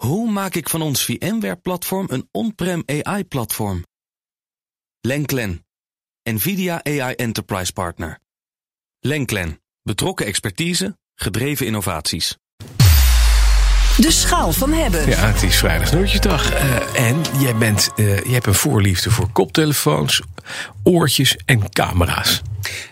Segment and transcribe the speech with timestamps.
[0.00, 3.84] Hoe maak ik van ons VMware-platform een on-prem AI-platform?
[5.00, 5.66] Lenklen,
[6.22, 8.18] NVIDIA AI Enterprise Partner.
[9.00, 12.36] Lenklen, betrokken expertise, gedreven innovaties.
[13.96, 15.08] De schaal van hebben.
[15.08, 16.52] Ja, het is vrijdag snoertjesdag.
[16.52, 20.22] Uh, en jij, bent, uh, je hebt een voorliefde voor koptelefoons,
[20.82, 22.42] oortjes en camera's.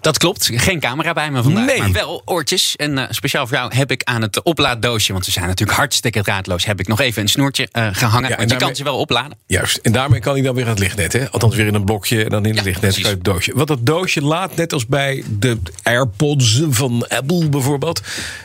[0.00, 0.50] Dat klopt.
[0.52, 1.66] Geen camera bij me vandaag.
[1.66, 1.78] Nee.
[1.78, 2.76] Maar wel oortjes.
[2.76, 5.12] En uh, speciaal voor jou heb ik aan het oplaaddoosje.
[5.12, 6.64] Want ze zijn natuurlijk hartstikke draadloos.
[6.64, 8.30] Heb ik nog even een snoertje uh, gehangen.
[8.30, 9.38] Ja, want je kan ze wel opladen.
[9.46, 9.76] Juist.
[9.76, 11.12] En daarmee kan hij dan weer aan het lichtnet.
[11.12, 11.30] Hè?
[11.30, 13.52] Althans weer in een blokje en dan in ja, het lichtnet uit het doosje.
[13.54, 18.00] Want dat doosje laat net als bij de AirPods van Apple bijvoorbeeld.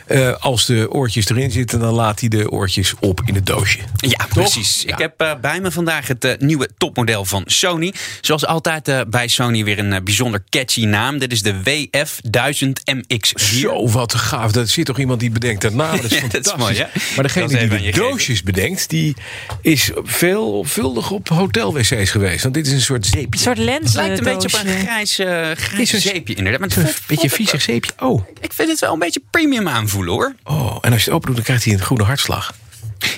[0.08, 3.80] Uh, als de oortjes erin zitten, dan laat hij de oortjes op in het doosje.
[3.96, 4.28] Ja, Toch?
[4.28, 4.82] precies.
[4.82, 4.94] Ja.
[4.94, 7.94] Ik heb bij me vandaag het nieuwe topmodel van Sony.
[8.22, 11.07] Zoals altijd bij Sony weer een bijzonder catchy naam.
[11.16, 13.44] Dit is de WF1000MX4.
[13.44, 14.52] Zo, wat gaaf.
[14.52, 16.02] Dat zit toch iemand die bedenkt dat naam.
[16.02, 16.44] Dat is fantastisch.
[16.44, 16.86] dat is mooi, hè?
[17.16, 19.16] Maar degene die de doosjes bedenkt, die
[19.62, 22.44] is veelvuldig op hotelwc's geweest.
[22.44, 23.28] Want dit is een soort zeepje.
[23.32, 23.86] Een soort lens.
[23.86, 26.76] Het lijkt een beetje op een grijs, uh, grijs een zeepje inderdaad.
[26.76, 27.92] een beetje viezig zeepje.
[28.00, 28.28] Oh.
[28.42, 30.36] Ik vind het wel een beetje premium aanvoelen hoor.
[30.44, 32.54] Oh, en als je het open doet, dan krijgt hij een groene hartslag.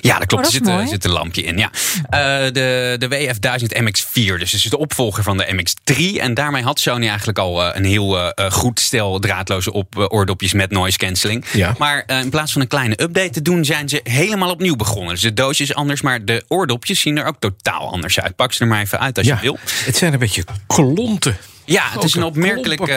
[0.00, 0.46] Ja, dat klopt.
[0.46, 1.58] Oh, er, zit, zit, een lampje in.
[1.58, 1.70] Ja.
[2.10, 6.20] Uh, de, de WF1000 MX4, dus is de opvolger van de MX3.
[6.20, 10.52] En daarmee had Sony eigenlijk al uh, een heel uh, goed stel draadloze op, oordopjes
[10.52, 11.44] met noise cancelling.
[11.52, 11.74] Ja.
[11.78, 15.12] Maar in plaats van een kleine update te doen, zijn ze helemaal opnieuw begonnen.
[15.12, 18.36] Dus de doosje is anders, maar de oordopjes zien er ook totaal anders uit.
[18.36, 19.58] Pak ze er maar even uit als ja, je wil.
[19.84, 21.36] Het zijn een beetje klonten.
[21.70, 22.92] Ja, het is een opmerkelijke,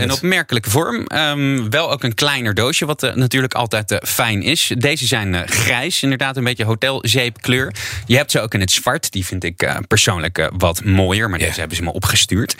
[0.00, 1.06] een opmerkelijke vorm.
[1.14, 4.72] Um, wel ook een kleiner doosje, wat uh, natuurlijk altijd uh, fijn is.
[4.78, 7.74] Deze zijn uh, grijs, inderdaad een beetje hotelzeepkleur.
[8.06, 9.12] Je hebt ze ook in het zwart.
[9.12, 11.48] Die vind ik persoonlijk wat mooier, maar yeah.
[11.48, 12.56] deze hebben ze me opgestuurd.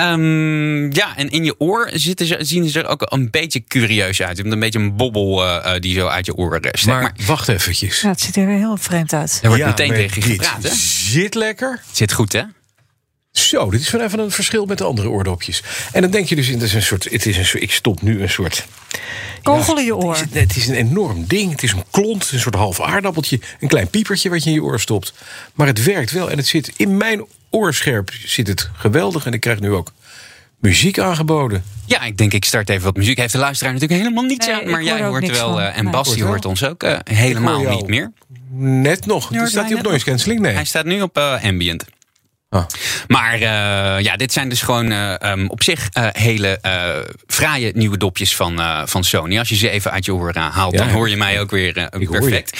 [0.00, 4.22] Um, ja, en in je oor zitten ze, zien ze er ook een beetje curieus
[4.22, 4.36] uit.
[4.36, 5.44] Je hebt een beetje een bobbel
[5.78, 6.86] die zo uit je oren steekt.
[6.86, 8.00] Maar, maar wacht eventjes.
[8.00, 9.38] Ja, het ziet er heel vreemd uit.
[9.42, 10.74] Er wordt ja, meteen tegen je gepraat, hè?
[10.74, 11.80] Zit lekker.
[11.92, 12.42] Zit goed, hè?
[13.38, 15.62] Zo, dit is wel even een verschil met de andere oordopjes.
[15.92, 18.02] En dan denk je dus, het is een soort, het is een soort ik stop
[18.02, 18.66] nu een soort...
[19.42, 20.16] Kogel in je oor.
[20.16, 21.50] Het is, het is, een enorm ding.
[21.50, 23.40] Het is een klont, een soort half aardappeltje.
[23.60, 25.12] Een klein piepertje wat je in je oor stopt.
[25.54, 26.30] Maar het werkt wel.
[26.30, 29.26] En het zit in mijn oorscherp zit het geweldig.
[29.26, 29.92] En ik krijg nu ook
[30.60, 31.64] muziek aangeboden.
[31.84, 33.18] Ja, ik denk ik start even wat muziek.
[33.18, 34.70] Heeft de luisteraar natuurlijk helemaal niets nee, aan.
[34.70, 35.60] Maar jij hoort wel.
[35.60, 35.92] Uh, en nee.
[35.92, 38.12] Bas die hoort ons ook uh, helemaal niet meer.
[38.58, 39.30] Net nog.
[39.44, 40.40] Staat hij op noise cancelling?
[40.40, 40.54] Nee.
[40.54, 41.84] Hij staat nu op uh, ambient.
[42.56, 42.66] Oh.
[43.06, 46.60] Maar uh, ja, dit zijn dus gewoon uh, um, op zich uh, hele
[47.26, 49.38] fraaie nieuwe dopjes van, van Sony.
[49.38, 51.88] Als je ze even uit je oren haalt, ja, dan hoor je mij ook weer
[52.10, 52.58] perfect.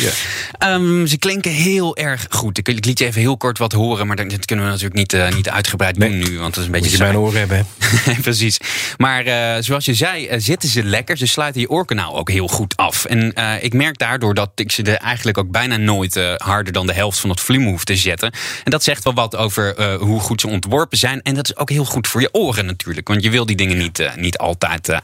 [0.59, 0.75] Ja.
[0.75, 2.59] um, ze klinken heel erg goed.
[2.59, 5.35] Ik, ik, liet je even heel kort wat horen, maar dat kunnen we natuurlijk niet,
[5.35, 6.09] niet uitgebreid nee.
[6.09, 6.39] doen nu.
[6.39, 7.67] Want dat is een beetje Moet je mijn oren hebben.
[8.23, 8.59] Precies.
[8.97, 9.25] Maar
[9.63, 11.17] zoals je zei, zitten ze lekker.
[11.17, 13.05] Ze sluiten je oorkanaal ook heel goed af.
[13.05, 16.95] En ik merk daardoor dat ik ze er eigenlijk ook bijna nooit harder dan de
[16.95, 18.31] helft van het volume hoef te zetten.
[18.65, 21.23] En dat zegt wel wat over uh, hoe goed ze ontworpen zijn.
[21.23, 23.09] En dat is ook heel goed voor je oren natuurlijk.
[23.09, 24.99] Want je wil die dingen niet, uh, niet altijd uh,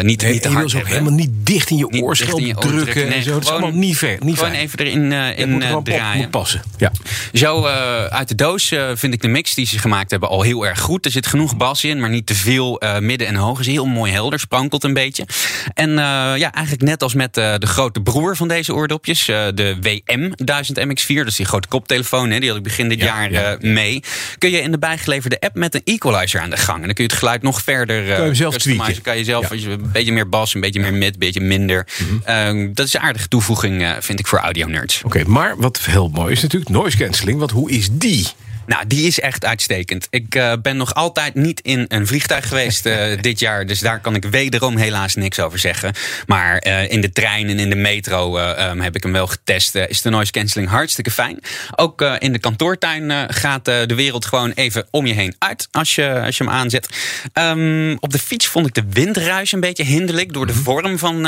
[0.00, 2.60] niet, nee, niet te je hard wil ze ook helemaal niet dicht in je oorschelp
[2.60, 3.08] drukken.
[3.08, 3.32] Nee, en zo.
[3.32, 4.16] dat is allemaal niet ver.
[4.20, 4.62] Niet gewoon fijn.
[4.62, 6.22] even erin in, moet draaien.
[6.22, 6.62] Moet passen.
[6.76, 6.92] Ja.
[7.32, 7.66] Zo
[8.08, 11.04] uit de doos vind ik de mix die ze gemaakt hebben al heel erg goed.
[11.04, 13.60] Er zit genoeg bas in, maar niet te veel midden en hoog.
[13.60, 15.26] Is heel mooi helder, sprankelt een beetje.
[15.74, 15.90] En
[16.36, 19.24] ja, eigenlijk net als met de grote broer van deze oordopjes.
[19.24, 21.24] de WM 1000 MX4.
[21.24, 22.30] Dus die grote koptelefoon.
[22.30, 23.56] Hè, die had ik begin dit ja, jaar ja.
[23.60, 23.91] mee
[24.38, 26.78] kun je in de bijgeleverde app met een equalizer aan de gang.
[26.78, 29.02] En dan kun je het geluid nog verder uh, kan je zelf tweaken.
[29.02, 29.70] Kan je zelf ja.
[29.70, 31.86] een beetje meer bas, een beetje meer mid, een beetje minder.
[31.98, 32.60] Mm -hmm.
[32.60, 35.02] uh, dat is een aardige toevoeging, uh, vind ik, voor audio nerds.
[35.04, 37.38] Oké, okay, maar wat heel mooi is natuurlijk noise cancelling.
[37.38, 38.28] Want hoe is die?
[38.66, 40.06] Nou, die is echt uitstekend.
[40.10, 43.66] Ik uh, ben nog altijd niet in een vliegtuig geweest uh, dit jaar.
[43.66, 45.94] Dus daar kan ik wederom helaas niks over zeggen.
[46.26, 49.74] Maar uh, in de trein en in de metro um, heb ik hem wel getest.
[49.74, 51.38] is de noise cancelling hartstikke fijn.
[51.76, 55.68] Ook in de kantoortuin gaat de wereld gewoon even om je heen uit.
[55.70, 56.88] Als je, als je hem aanzet.
[57.34, 60.32] Um, op de fiets vond ik de windruis een beetje hinderlijk.
[60.32, 61.26] Door de vorm van,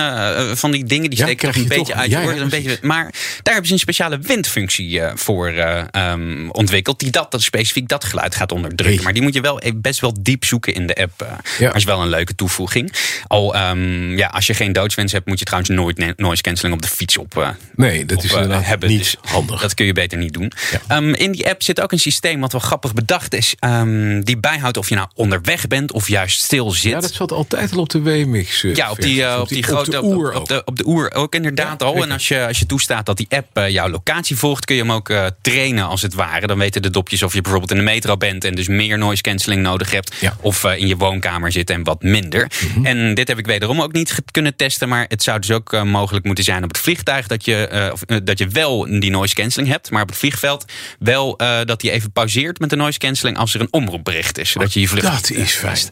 [0.56, 1.10] van die dingen.
[1.10, 2.10] Die ja, steken nog een beetje toch, uit.
[2.10, 5.52] Ja, ja, een beetje, maar daar hebben ze een speciale windfunctie voor
[5.92, 6.98] um, ontwikkeld.
[6.98, 9.04] Die dat dat specifiek dat geluid gaat onderdrukken.
[9.04, 11.26] Maar die moet je wel best wel diep zoeken in de app.
[11.58, 11.66] Ja.
[11.66, 12.92] Maar is wel een leuke toevoeging.
[13.26, 16.82] Al um, ja, als je geen doodswens hebt, moet je trouwens nooit noise cancelling op
[16.82, 17.54] de fiets op.
[17.74, 18.30] Nee, dat op, is
[18.66, 18.88] hebben.
[18.88, 19.60] niet dus handig.
[19.60, 20.52] Dat kun je beter niet doen.
[20.88, 20.96] Ja.
[20.96, 23.54] Um, in die app zit ook een systeem wat wel grappig bedacht is.
[23.60, 26.92] Um, die bijhoudt of je nou onderweg bent of juist stil zit.
[26.92, 28.60] Ja, dat zat altijd al op de WMX.
[28.60, 29.96] ja, op die, op, op die, die grote.
[29.96, 32.02] Op de oer op, op, de, op de oer ook inderdaad ja, al.
[32.02, 34.82] En als je, als je toestaat dat die app eh, jouw locatie volgt, kun je
[34.82, 36.46] hem ook eh, trainen als het ware.
[36.46, 39.22] Dan weten de dopjes of je bijvoorbeeld in de metro bent en dus meer noise
[39.22, 40.14] cancelling nodig hebt.
[40.20, 40.36] Ja.
[40.40, 42.50] Of eh, in je woonkamer zit en wat minder.
[42.82, 44.88] En dit heb ik wederom ook niet kunnen testen.
[44.88, 48.38] Maar het zou dus ook mogelijk moeten zijn op het vliegtuig dat je, of, dat
[48.38, 49.90] je wel die noise cancelling hebt.
[49.90, 50.64] Maar op het vliegveld
[50.98, 54.50] wel dat hij even pauzeert met de noise cancelling als er een omroepbericht is.
[54.50, 55.90] Zodat je je vlucht Dat is mist.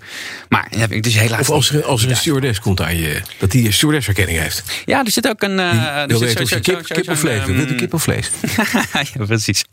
[0.48, 3.20] Maar heb ik dus helaas Of als er, als er een stewardess komt aan je,
[3.38, 4.62] dat die een stewardessherkenning heeft.
[4.84, 5.58] Ja, er zit ook een.
[5.58, 7.54] er wil zit kip, kip of vlees een, wil.
[7.54, 8.30] Wilt u ehm, kip of vlees?
[9.14, 9.64] ja, precies.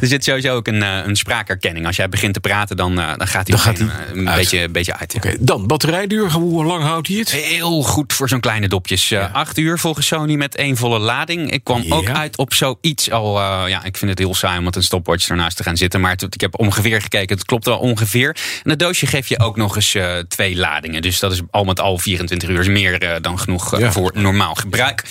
[0.00, 1.86] Er zit sowieso ook een, eh, een spraakherkenning.
[1.86, 4.72] Als jij begint te praten, dan, eh, dan gaat hij, Dan eh, een beetje, een
[4.72, 5.16] beetje uit.
[5.22, 5.34] ja.
[5.40, 6.30] Dan batterijduur.
[6.32, 7.30] Hoe lang houdt hij het?
[7.30, 9.12] Heel goed voor zo'n kleine dopjes.
[9.32, 11.50] Acht uur volgens Sony met één volle lading.
[11.50, 11.94] Ik kwam Ja.
[11.94, 13.40] ook uit op zoiets al.
[13.68, 16.00] ja, ik vind het heel saai om met een stopwatch ernaast te gaan zitten.
[16.00, 17.36] Maar het- ik heb ongeveer gekeken.
[17.36, 18.36] Het klopt wel ongeveer.
[18.64, 19.96] En het doosje geeft je ook nog eens
[20.28, 21.02] twee ladingen.
[21.02, 25.02] Dus dat is al met al 24 uur meer dan genoeg voor normaal gebruik.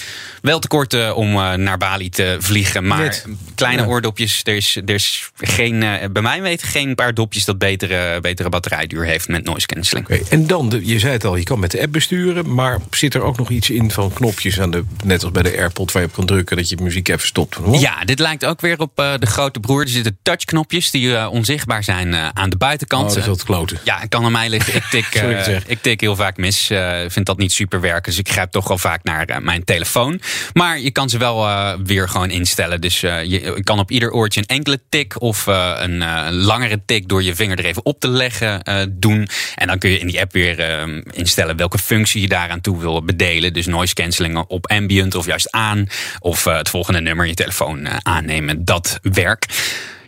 [0.42, 2.88] Wel te kort om naar Bali te vliegen.
[2.88, 3.26] Maar Net.
[3.56, 4.42] kleine oordopjes.
[4.44, 8.50] Er is, er is geen, eh, bij mij weten geen paar dopjes dat betere, betere
[8.50, 10.08] batterijduur heeft met noise cancelling.
[10.08, 12.54] En dan, de, je zei het al, je kan met de app besturen.
[12.54, 15.58] Maar zit er ook nog iets in van knopjes aan de, net als bij de
[15.58, 17.56] AirPod, waar je op kan drukken dat je muziek even stopt?
[17.56, 17.80] Hoor.
[17.80, 19.82] Ja, dit lijkt ook weer op eh, de grote broer.
[19.82, 23.08] Er zitten touchknopjes die eh, onzichtbaar zijn aan de Oh, buitenkant.
[23.10, 23.80] dat is wat kloten.
[23.84, 24.76] Ja, het kan aan mij liggen.
[24.76, 25.06] Ik tik,
[25.68, 26.72] ik tik heel vaak mis.
[27.08, 28.04] Vind dat niet super werken.
[28.04, 30.22] Dus ik grijp toch wel vaak naar mijn telefoon.
[30.54, 31.48] Maar je kan ze wel
[31.84, 32.82] weer gewoon instellen.
[32.82, 36.82] Dus je, je kan op ieder oortje een enkele tik of eh, een eh, langere
[36.86, 39.28] tik door je vinger er even op te leggen eh, doen.
[39.56, 42.80] En dan kun je in die app weer eh, instellen welke functie je daaraan toe
[42.80, 43.54] wil bedelen.
[43.54, 45.88] Dus noise cancelling op ambient of juist aan.
[46.20, 48.66] Of het volgende nummer je telefoon aannemen.
[48.66, 49.54] Dat werkt.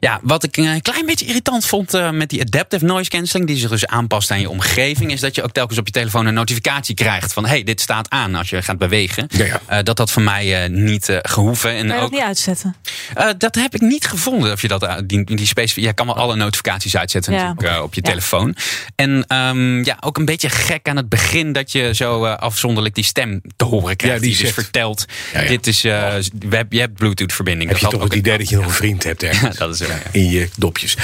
[0.05, 3.57] Ja, wat ik een klein beetje irritant vond eh, met die adaptive noise cancelling, die
[3.57, 6.33] zich dus aanpast aan je omgeving, is dat je ook telkens op je telefoon een
[6.33, 9.25] notificatie krijgt van hey, dit staat aan als je gaat bewegen.
[9.29, 9.61] Ja, ja.
[9.67, 11.69] Eh, dat dat voor mij eh, niet eh, gehoeven.
[11.69, 12.75] En Kan je dat ook, niet uitzetten?
[13.13, 14.51] eh, dat heb ik niet gevonden.
[14.51, 17.43] Of je dat, eh, die, die specifiek, jij kan wel alle notificaties uitzetten Ja.
[17.47, 18.09] natuurlijk, eh, op je Ja.
[18.09, 18.55] telefoon.
[18.95, 22.95] En ehm, ja, ook een beetje gek aan het begin dat je zo eh, afzonderlijk
[22.95, 24.15] die stem te horen krijgt.
[24.15, 25.47] Ja, die die, dus zegt- vertelt, Ja, ja.
[25.47, 27.69] dit is, eh, we je hebt Bluetooth verbinding.
[27.69, 29.65] Heb je Dat toch had het idee dat je nog een vriend hebt ergens Ja,
[29.65, 29.87] dat is.
[30.11, 30.97] In je dopjes.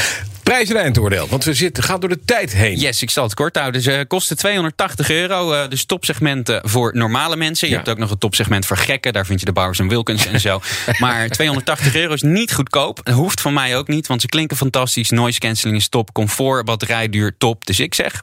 [0.43, 2.77] Prijs en eindoordeel, want we zitten, gaan door de tijd heen.
[2.79, 3.81] Yes, ik zal het kort houden.
[3.81, 5.53] Ze kosten 280 euro.
[5.53, 7.67] eh, dus topsegmenten voor normale mensen.
[7.67, 7.79] Je Ja.
[7.79, 9.13] hebt ook nog een topsegment voor gekken.
[9.13, 10.61] Daar vind je de Bowers en Wilkins en zo.
[10.99, 12.99] Maar 280 euro is niet goedkoop.
[13.03, 15.09] Dat hoeft van mij ook niet, want ze klinken fantastisch.
[15.09, 16.13] Noise cancelling is top.
[16.13, 17.65] Comfort, batterijduur, top.
[17.65, 18.21] Dus ik zeg...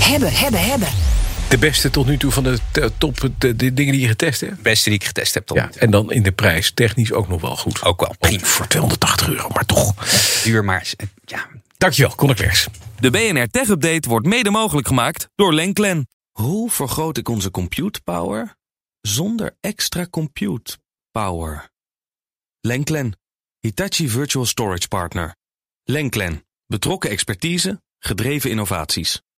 [0.00, 0.88] Hebben, hebben, hebben.
[1.48, 2.58] De beste tot nu toe van de
[2.98, 4.62] top de, de dingen die je getest hebt.
[4.62, 7.40] Beste die ik getest heb tot Ja, en dan in de prijs technisch ook nog
[7.40, 7.82] wel goed.
[7.82, 8.44] Ook wel prima.
[8.44, 9.94] Voor 280 euro, maar toch.
[10.44, 11.48] Duur, maar eh, ja,
[11.78, 12.66] Dankjewel, Conor Klerks.
[13.00, 16.08] De BNR Tech Update wordt mede mogelijk gemaakt door Lenklen.
[16.32, 18.56] Hoe vergroot ik onze compute power
[19.00, 20.78] zonder extra compute
[21.10, 21.70] power?
[22.60, 23.18] Lenklen,
[23.60, 25.36] Hitachi Virtual Storage Partner.
[25.84, 29.22] Lenklen, betrokken expertise, gedreven innovaties.